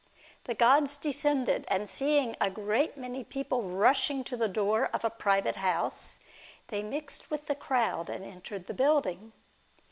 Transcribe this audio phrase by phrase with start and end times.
[0.45, 5.11] The gods descended, and seeing a great many people rushing to the door of a
[5.11, 6.19] private house,
[6.69, 9.31] they mixed with the crowd, and entered the building.